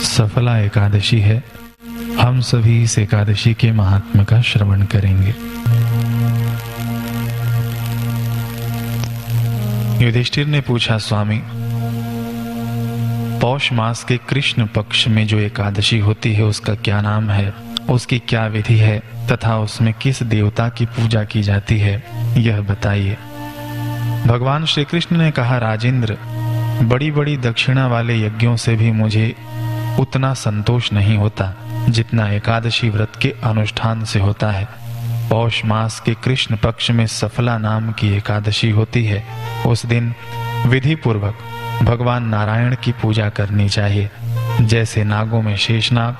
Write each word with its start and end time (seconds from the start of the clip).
सफला 0.00 0.58
एकादशी 0.58 1.20
है। 1.20 1.44
हम 2.20 2.40
सभी 2.40 2.82
इस 2.82 2.98
एकादशी 2.98 3.54
के 3.54 3.72
महात्मा 3.72 4.24
का 4.24 4.40
श्रवण 4.40 4.82
करेंगे। 4.82 5.34
युधिष्ठिर 10.04 10.46
ने 10.46 10.60
पूछा, 10.60 10.98
स्वामी, 10.98 11.42
पौष 13.40 13.72
मास 13.72 14.04
के 14.04 14.16
कृष्ण 14.16 14.66
पक्ष 14.66 15.08
में 15.08 15.26
जो 15.26 15.38
एकादशी 15.38 15.98
होती 15.98 16.32
है, 16.32 16.42
उसका 16.42 16.74
क्या 16.74 17.00
नाम 17.00 17.30
है? 17.30 17.54
उसकी 17.90 18.18
क्या 18.18 18.46
विधि 18.46 18.76
है? 18.76 19.02
तथा 19.32 19.58
उसमें 19.58 19.94
किस 19.94 20.22
देवता 20.22 20.68
की 20.68 20.86
पूजा 20.86 21.24
की 21.24 21.42
जाती 21.42 21.78
है? 21.78 22.04
यह 22.36 22.60
बताइए। 22.60 23.16
भगवान 24.26 24.64
श्री 24.64 24.84
कृष्ण 24.84 25.16
ने 25.16 25.30
कहा, 25.30 25.58
राजेंद्र 25.58 26.18
बड़ी 26.82 27.10
बड़ी 27.10 27.36
दक्षिणा 27.36 27.86
वाले 27.86 28.26
यज्ञों 28.26 28.56
से 28.56 28.76
भी 28.76 28.90
मुझे 28.90 29.34
उतना 29.98 30.34
संतोष 30.34 30.92
नहीं 30.92 31.18
होता 31.18 31.54
जितना 31.88 32.30
एकादशी 32.30 32.90
व्रत 32.90 33.12
के 33.22 33.34
अनुष्ठान 33.44 34.04
से 34.04 34.18
होता 34.18 34.50
है। 34.50 34.68
पौष 35.28 35.64
मास 35.64 36.00
के 36.00 36.14
कृष्ण 36.14 36.56
पक्ष 36.56 36.90
में 36.90 37.06
सफला 37.06 37.58
नाम 37.58 37.92
की 37.92 38.16
एकादशी 38.16 38.70
होती 38.70 39.04
है। 39.04 39.26
उस 39.66 39.86
दिन 39.86 40.14
विधि 40.66 40.94
पूर्वक 40.94 41.38
भगवान 41.82 42.28
नारायण 42.28 42.76
की 42.84 42.92
पूजा 42.92 43.28
करनी 43.28 43.68
चाहिए। 43.68 44.10
जैसे 44.60 45.04
नागों 45.04 45.42
में 45.42 45.56
शेषनाग 45.56 46.16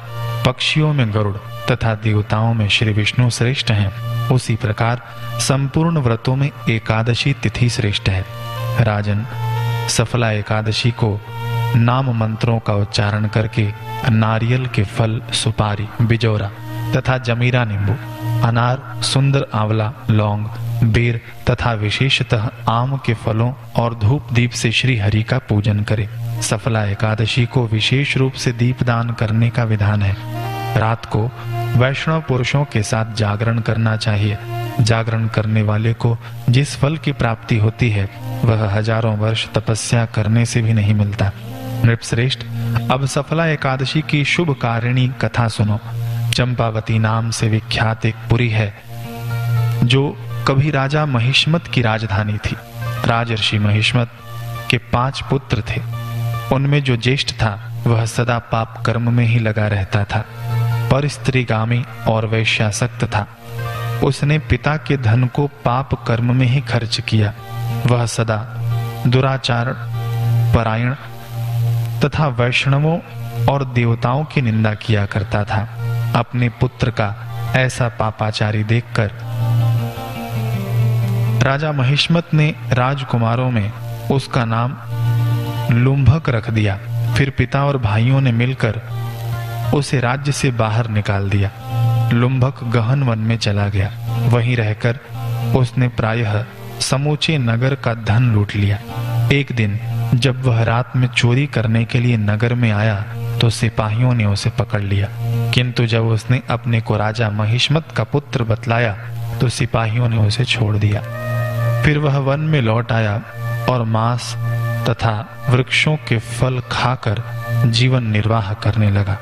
पक्षियों 0.46 0.92
में 0.92 1.14
गरुड़ 1.14 1.36
तथा 1.72 1.94
देवताओं 1.94 2.54
में 2.54 2.68
श्री 2.68 2.92
विष्णु 2.92 3.30
श्रेष्ठ 3.30 3.70
हैं, 3.70 3.92
उसी 4.28 4.56
प्रकार 4.56 5.02
संपूर्ण 5.40 5.98
व्रतों 5.98 6.36
में 6.36 6.50
एकादशी 6.70 7.32
तिथि 7.32 7.68
श्रेष्ठ 7.70 8.08
है। 8.08 8.24
राजन, 8.80 9.26
सफला 9.88 10.30
एकादशी 10.30 10.90
को 10.90 11.20
नाम 11.76 12.10
मंत्रों 12.10 12.58
का 12.58 12.74
उच्चारण 12.74 13.26
करके 13.26 13.66
नारियल 14.10 14.66
के 14.66 14.84
फल 14.84 15.20
सुपारी, 15.32 15.88
बिजोरा 16.02 16.50
तथा 16.96 17.18
जमीरा 17.18 17.64
नींबू, 17.64 17.92
अनार, 18.46 19.02
सुंदर 19.02 19.46
आंवला, 19.54 19.92
लौंग, 20.10 20.46
बेर 20.84 21.20
तथा 21.50 21.72
विशेषतः 21.72 22.48
आम 22.68 22.96
के 22.96 23.14
फलों 23.14 23.52
और 23.76 23.94
धूप 23.94 24.32
दीप 24.32 24.50
से 24.50 24.72
श्री 24.72 24.96
हरि 24.96 25.22
का 25.22 25.38
पूजन 25.38 25.80
करे। 25.80 26.08
सफला 26.42 26.84
एकादशी 26.84 27.44
को 27.46 27.66
विशेष 27.66 28.16
रूप 28.16 28.32
से 28.32 28.52
दीप 28.52 28.82
दान 28.82 29.10
करने 29.10 29.50
का 29.50 29.64
विधान 29.64 30.02
है। 30.02 30.16
रात 30.78 31.06
को 31.06 31.30
वैष्णव 31.76 32.20
पुरुषों 32.20 32.64
के 32.64 32.82
साथ 32.82 33.14
जागरण 33.14 33.58
करना 33.58 33.96
चाहिए। 33.96 34.38
जागरण 34.80 35.26
करने 35.26 35.62
वाले 35.62 35.92
को 35.94 36.16
जिस 36.48 36.76
फल 36.76 36.96
की 36.96 37.12
प्राप्ति 37.12 37.56
होती 37.56 37.90
है, 37.90 38.08
वह 38.44 38.64
हज़ारों 38.70 39.16
वर्ष 39.16 39.46
तपस्या 39.54 40.04
करने 40.06 40.44
से 40.46 40.62
भी 40.62 40.72
नहीं 40.72 40.94
मिलता। 40.94 41.30
नृपश्रेष्ठ, 41.84 42.38
अब 42.90 43.06
सफला 43.06 43.46
एकादशी 43.46 44.00
की 44.02 44.24
शुभ 44.24 44.50
कारिणी 44.50 45.08
कथा 45.08 45.48
सुनो। 45.48 45.80
चंपावती 46.32 46.98
नाम 46.98 47.30
से 47.30 47.48
विख्यात 47.48 48.06
एक 48.06 48.14
पुरी 48.14 48.48
है, 48.48 48.82
जो 49.84 50.16
कभी 50.48 50.70
राजा 50.70 51.06
महिष्मत 51.06 51.66
की 51.66 51.82
राजधानी 51.82 52.32
थी। 52.32 52.56
राजर्षि 53.04 53.58
महिष्मत 53.58 54.10
के 54.70 54.78
पाँच 54.78 55.20
पुत्र 55.20 55.62
थे। 55.70 55.80
उनमें 56.54 56.84
जो 56.84 56.96
ज्येष्ठ 56.96 57.32
था, 57.32 57.82
वह 57.86 58.06
सदा 58.06 58.38
पाप 58.38 58.82
कर्म 58.86 59.12
में 59.12 59.24
ही 59.24 59.38
लगा 59.38 59.68
रहता 59.68 60.04
था। 60.04 60.24
पर 60.90 61.08
स्त्रीगामी 61.08 61.84
और 62.08 62.26
वैश्यासक्त 62.26 63.04
था। 63.04 63.26
उसने 64.04 64.38
पिता 64.38 64.76
के 64.76 64.96
धन 64.96 65.24
को 65.24 65.46
पाप 65.46 66.06
कर्म 66.06 66.36
में 66.36 66.46
ही 66.46 66.60
खर्च 66.60 67.00
किया। 67.00 67.34
वह 67.86 68.06
सदा 68.06 68.54
दुराचार, 69.06 69.66
परायण 70.56 70.94
तथा 72.04 72.26
वैष्णवों 72.28 72.98
और 73.46 73.64
देवताओं 73.64 74.24
की 74.24 74.40
निंदा 74.40 74.74
किया 74.74 75.06
करता 75.06 75.44
था। 75.44 75.60
अपने 76.16 76.48
पुत्र 76.48 76.90
का 76.90 77.14
ऐसा 77.56 77.88
पापाचारी 77.88 78.64
देखकर 78.64 79.10
राजा 81.42 81.72
महिष्मत 81.72 82.34
ने 82.34 82.54
राजकुमारों 82.72 83.50
में 83.50 83.72
उसका 84.10 84.44
नाम 84.44 84.76
लुंभक 85.74 86.28
रख 86.28 86.50
दिया। 86.50 86.78
फिर 87.14 87.30
पिता 87.30 87.64
और 87.64 87.78
भाइयों 87.78 88.20
ने 88.20 88.32
मिलकर 88.32 88.80
उसे 89.74 90.00
राज्य 90.00 90.32
से 90.32 90.50
बाहर 90.50 90.88
निकाल 90.88 91.30
दिया। 91.30 91.50
लुंभक 92.12 92.64
गहन 92.64 93.02
वन 93.02 93.18
में 93.18 93.36
चला 93.36 93.68
गया। 93.68 93.90
वहीं 94.28 94.56
रहकर 94.56 94.98
उसने 95.56 95.88
प्रायः 95.88 96.44
समूचे 96.80 97.38
नगर 97.38 97.74
का 97.74 97.94
धन 97.94 98.32
लूट 98.32 98.54
लिया। 98.54 98.78
एक 99.32 99.52
दिन 99.52 99.78
जब 100.14 100.42
वह 100.42 100.62
रात 100.62 100.96
में 100.96 101.08
चोरी 101.08 101.46
करने 101.46 101.84
के 101.84 101.98
लिए 102.00 102.16
नगर 102.16 102.54
में 102.54 102.70
आया 102.72 102.94
तो 103.38 103.50
सिपाहियों 103.50 104.14
ने 104.14 104.24
उसे 104.24 104.50
पकड़ 104.50 104.80
लिया। 104.80 105.08
किंतु 105.50 105.86
जब 105.86 106.04
उसने 106.04 106.42
अपने 106.50 106.80
को 106.80 106.96
राजा 106.96 107.30
महिष्मत 107.30 107.84
का 107.96 108.04
पुत्र 108.04 108.44
बतलाया 108.44 108.92
तो 109.40 109.48
सिपाहियों 109.48 110.08
ने 110.08 110.16
उसे 110.16 110.44
छोड़ 110.44 110.76
दिया। 110.76 111.00
फिर 111.82 111.98
वह 111.98 112.18
वन 112.18 112.40
में 112.40 112.60
लौट 112.62 112.92
आया 112.92 113.22
और 113.70 113.82
मांस 113.82 114.34
तथा 114.88 115.46
वृक्षों 115.50 115.96
के 115.96 116.18
फल 116.18 116.60
खाकर 116.70 117.22
जीवन 117.66 118.06
निर्वाह 118.06 118.52
करने 118.54 118.90
लगा। 118.90 119.18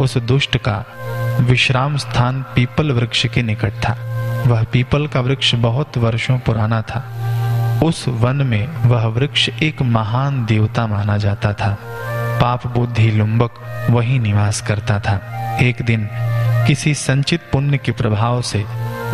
उस 0.00 0.16
दुष्ट 0.18 0.56
का 0.56 0.84
विश्राम 1.40 1.96
स्थान 1.96 2.42
पीपल 2.54 2.92
वृक्ष 2.92 3.26
के 3.26 3.42
निकट 3.42 3.72
था। 3.72 3.96
वह 4.46 4.62
पीपल 4.62 5.06
का 5.06 5.20
वृक्ष 5.20 5.54
बहुत 5.54 5.98
वर्षों 5.98 6.38
पुराना 6.38 6.82
था। 6.82 7.19
उस 7.82 8.08
वन 8.08 8.36
में 8.36 8.66
वह 8.88 9.06
वृक्ष 9.06 9.48
एक 9.62 9.82
महान 9.82 10.44
देवता 10.46 10.86
माना 10.86 11.16
जाता 11.16 11.52
था। 11.52 11.76
पाप 12.40 12.66
बुद्धि 12.66 13.10
लुम्बक 13.10 13.54
वही 13.90 14.18
निवास 14.18 14.60
करता 14.60 14.98
था। 15.00 15.14
एक 15.62 15.82
दिन 15.82 16.08
किसी 16.66 16.94
संचित 16.94 17.40
पुण्य 17.52 17.78
के 17.78 17.92
प्रभाव 17.92 18.42
से 18.42 18.64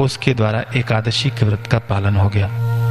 उसके 0.01 0.35
द्वारा 0.35 0.65
एकादशी 0.77 1.31
के 1.31 1.47
व्रत 1.47 1.67
का 1.67 1.79
पालन 1.79 2.17
हो 2.17 2.29
गया। 2.29 2.49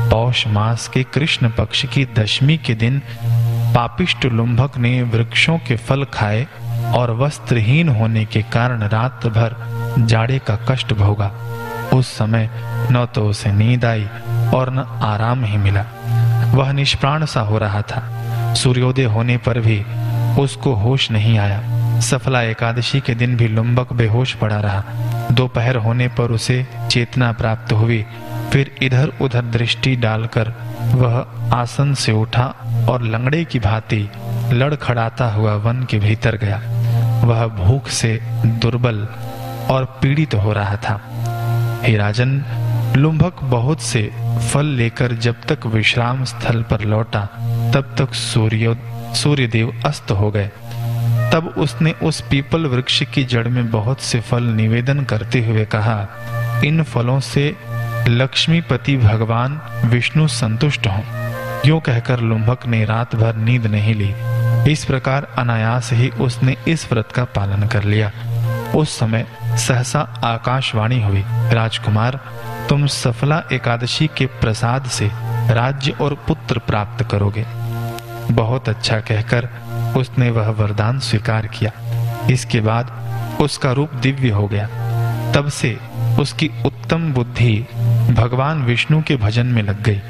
पौष 0.09 0.47
मास 0.47 0.87
के 0.87 1.03
कृष्ण 1.03 1.49
पक्ष 1.49 1.85
की 1.85 2.05
दशमी 2.05 2.57
के 2.57 2.73
दिन 2.73 3.01
पापिष्ट 3.75 4.25
लुम्भक 4.25 4.77
ने 4.77 5.01
वृक्षों 5.03 5.57
के 5.57 5.75
फल 5.75 6.03
खाए 6.03 6.47
और 6.95 7.11
वस्त्रहीन 7.11 7.89
होने 7.89 8.25
के 8.25 8.41
कारण 8.41 8.83
रात 8.83 9.25
भर 9.27 9.55
जाड़े 9.99 10.39
का 10.39 10.55
कष्ट 10.69 10.93
भोगा। 10.93 11.31
उस 11.93 12.07
समय 12.07 12.49
न 12.91 13.07
तो 13.15 13.27
उसे 13.27 13.51
नींद 13.51 13.85
आई 13.85 14.07
और 14.53 14.69
न 14.69 14.79
आराम 15.01 15.44
ही 15.44 15.57
मिला। 15.57 15.85
वह 16.53 16.72
निष्प्राण 16.72 17.25
सा 17.25 17.41
हो 17.41 17.57
रहा 17.57 17.81
था। 17.81 18.03
सूर्योदय 18.53 19.03
होने 19.03 19.38
पर 19.38 19.59
भी 19.59 19.85
उसको 20.41 20.73
होश 20.73 21.11
नहीं 21.11 21.38
आया। 21.39 22.00
सफला 22.00 22.41
एकादशी 22.41 23.00
के 23.00 23.16
दिन 23.16 23.38
भी 23.38 23.47
लुम्बक 23.47 23.94
बेहोश 23.94 24.34
पड़ा 24.34 24.59
रहा। 24.59 24.84
दोपहर 25.31 25.75
होने 25.75 26.07
पर 26.07 26.31
उसे 26.31 26.67
चेतना 26.91 27.31
प्राप्त 27.31 27.73
हुई। 27.73 28.05
फिर 28.53 28.75
इधर 28.81 29.11
उधर 29.22 29.41
दृष्टि 29.41 29.95
डालकर 29.95 30.53
वह 30.81 31.25
आसन 31.55 31.94
से 31.94 32.11
उठा 32.11 32.45
और 32.89 33.03
लंगड़े 33.03 33.44
की 33.45 33.59
भांति 33.59 34.09
लड़खड़ाता 34.51 35.29
हुआ 35.29 35.55
वन 35.55 35.84
के 35.84 36.00
भीतर 36.00 36.35
गया। 36.35 36.61
वह 37.25 37.47
भूख 37.47 37.88
से 37.88 38.19
दुर्बल 38.45 39.07
और 39.69 40.00
पीड़ित 40.01 40.31
तो 40.31 40.38
हो 40.38 40.53
रहा 40.53 40.75
था। 40.75 41.01
हे 41.84 41.97
लुम्भक 42.95 43.44
बहुत 43.44 43.81
से 43.81 44.11
फल 44.53 44.66
लेकर 44.66 45.11
जब 45.11 45.35
तक 45.41 45.66
विश्राम 45.66 46.23
स्थल 46.23 46.61
पर 46.61 46.81
लौटा, 46.81 47.22
तब 47.73 47.95
तक 47.97 48.13
सूर्य 48.13 48.78
सूर्यदेव 49.16 49.81
अस्त 49.85 50.11
हो 50.11 50.31
गए। 50.31 50.47
तब 51.34 51.55
उसने 51.57 51.91
उस 51.91 52.22
पीपल 52.22 52.66
वृक्ष 52.66 53.03
की 53.03 53.23
जड़ 53.23 53.47
में 53.47 53.72
बहुत 53.72 54.01
से 54.01 54.19
फल 54.19 54.44
निवेदन 54.44 55.03
करते 55.03 55.45
हुए 55.45 55.66
कहा, 55.66 56.07
इन 56.66 56.84
फलों 56.84 57.19
से 57.19 57.55
लक्ष्मीपति 58.07 58.97
भगवान 58.97 59.61
विष्णु 59.85 60.28
संतुष्ट 60.28 60.88
हों। 60.88 61.03
यो 61.66 61.79
कहकर 61.79 62.19
लुम्भक 62.19 62.67
ने 62.67 62.85
रात 62.85 63.16
भर 63.16 63.35
नींद 63.35 63.67
नहीं 63.67 63.95
ली। 63.95 64.13
इस 64.72 64.85
प्रकार 64.85 65.28
अनायास 65.38 65.94
ही 65.94 66.09
उसने 66.09 66.58
इस 66.67 66.91
व्रत 66.91 67.11
का 67.11 67.23
पालन 67.23 67.67
कर 67.67 67.84
लिया। 67.84 68.11
उस 68.75 68.99
समय 68.99 69.25
सहसा 69.43 69.99
आकाशवाणी 70.23 71.02
हुई। 71.02 71.23
राजकुमार 71.28 72.19
तुम 72.70 72.88
सफला 72.88 73.44
एकादशी 73.53 74.09
के 74.17 74.26
प्रसाद 74.26 74.85
से 74.85 75.12
राज्य 75.53 75.91
और 75.91 76.14
पुत्र 76.14 76.59
प्राप्त 76.59 77.03
करोगे। 77.03 77.46
बहुत 78.32 78.70
अच्छा 78.70 79.00
कहकर 79.00 79.50
उसने 79.97 80.29
वह 80.29 80.50
वरदान 80.50 81.00
स्वीकार 81.00 81.47
किया। 81.47 81.72
इसके 82.32 82.62
बाद 82.62 82.94
उसका 83.41 83.72
रूप 83.72 83.94
दिव्य 83.94 84.29
हो 84.29 84.47
गया। 84.47 84.67
तब 85.32 85.50
से 85.50 85.79
उसकी 86.20 86.52
उत्तम 86.66 87.14
बुद्धि 87.14 87.67
भगवान 88.17 88.64
विष्णु 88.64 89.02
के 89.02 89.16
भजन 89.16 89.46
में 89.46 89.64
लग 89.64 89.84
गई। 89.84 90.02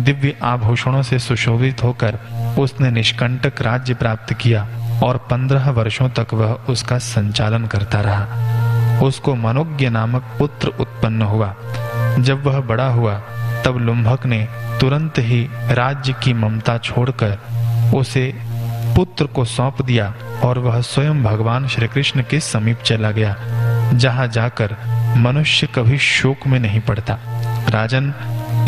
दिव्य 0.00 0.36
आभूषणों 0.42 1.02
से 1.02 1.18
सुशोभित 1.18 1.82
होकर 1.82 2.18
उसने 2.58 2.90
निष्कंटक 2.90 3.62
राज्य 3.62 3.94
प्राप्त 3.94 4.32
किया 4.32 4.68
और 5.04 5.16
पंद्रह 5.16 5.70
वर्षों 5.70 6.08
तक 6.08 6.34
वह 6.34 6.52
उसका 6.52 6.98
संचालन 6.98 7.66
करता 7.66 8.00
रहा। 8.00 8.26
उसको 9.00 9.34
मनोज्ञ 9.34 9.88
नामक 9.88 10.22
पुत्र 10.38 10.68
उत्पन्न 10.68 11.22
हुआ। 11.22 11.54
जब 12.18 12.46
वह 12.46 12.60
बड़ा 12.60 12.88
हुआ, 12.88 13.14
तब 13.64 13.76
लुम्भक 13.76 14.26
ने 14.26 14.48
तुरंत 14.80 15.18
ही 15.18 15.42
राज्य 15.70 16.14
की 16.22 16.32
ममता 16.32 16.78
छोड़कर 16.78 17.38
उसे 17.94 18.32
पुत्र 18.96 19.24
को 19.26 19.44
सौंप 19.44 19.82
दिया 19.82 20.14
और 20.44 20.58
वह 20.58 20.80
स्वयं 20.80 21.22
भगवान 21.22 21.66
श्री 21.68 21.88
कृष्ण 21.88 22.22
के 22.30 22.40
समीप 22.40 22.78
चला 22.78 23.10
गया, 23.10 23.36
जहाँ 23.94 24.26
जाकर 24.28 24.76
मनुष्य 25.16 25.68
कभी 25.74 25.98
शोक 25.98 26.46
में 26.46 26.58
नहीं 26.60 26.80
पड़ता। 26.80 27.18
राजन, 27.68 28.12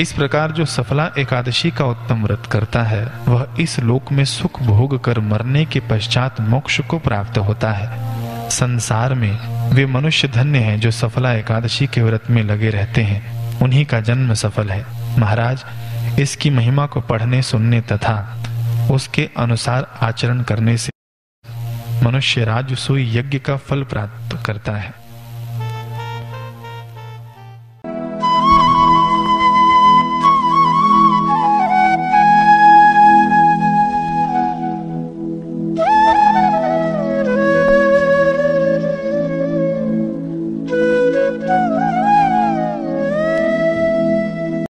इस 0.00 0.12
प्रकार 0.12 0.50
जो 0.50 0.65
सफला 0.65 1.11
एकादशी 1.19 1.71
का 1.71 1.85
उत्तम 1.85 2.25
व्रत 2.25 2.47
करता 2.47 2.83
है, 2.83 3.05
वह 3.29 3.47
इस 3.61 3.79
लोक 3.81 4.12
में 4.12 4.25
सुख 4.25 4.62
भोग 4.62 5.03
कर 5.05 5.21
मरने 5.21 5.65
के 5.65 5.81
पश्चात 5.81 6.41
मोक्ष 6.41 6.81
को 6.81 6.99
प्राप्त 6.99 7.39
होता 7.39 7.73
है। 7.73 8.49
संसार 8.50 9.15
में 9.15 9.51
वे 9.72 9.86
मनुष्य 9.86 10.28
धन्य 10.28 10.58
हैं 10.58 10.80
जो 10.80 10.90
सफला 10.90 11.32
एकादशी 11.32 11.86
के 11.86 12.02
व्रत 12.02 12.24
में 12.30 12.42
लगे 12.42 12.70
रहते 12.70 13.02
हैं। 13.02 13.60
उन्हीं 13.60 13.84
का 13.84 14.00
जन्म 14.00 14.34
सफल 14.34 14.69
है। 14.69 14.86
महाराज, 15.19 15.64
इसकी 16.20 16.50
महिमा 16.50 16.86
को 16.86 17.00
पढ़ने, 17.00 17.42
सुनने 17.42 17.80
तथा 17.80 18.42
उसके 18.90 19.28
अनुसार 19.36 19.98
आचरण 20.00 20.42
करने 20.42 20.76
से 20.76 20.90
मनुष्य 22.04 22.44
राजसूय 22.44 23.19
यज्ञ 23.19 23.38
का 23.38 23.56
फल 23.56 23.82
प्राप्त 23.82 24.46
करता 24.46 24.72
है। 24.72 25.01